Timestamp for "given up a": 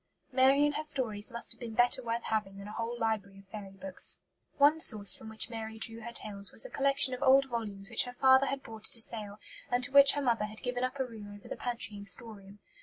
10.63-11.05